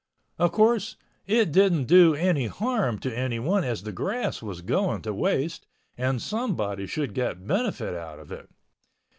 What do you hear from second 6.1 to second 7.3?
somebody should